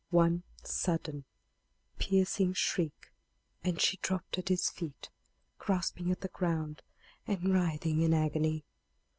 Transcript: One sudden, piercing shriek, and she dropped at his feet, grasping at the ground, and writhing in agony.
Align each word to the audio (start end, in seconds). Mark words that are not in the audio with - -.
One 0.09 0.41
sudden, 0.63 1.25
piercing 1.99 2.53
shriek, 2.53 3.13
and 3.63 3.79
she 3.79 3.97
dropped 3.97 4.39
at 4.39 4.49
his 4.49 4.67
feet, 4.67 5.11
grasping 5.59 6.09
at 6.11 6.21
the 6.21 6.27
ground, 6.29 6.81
and 7.27 7.53
writhing 7.53 8.01
in 8.01 8.11
agony. 8.11 8.65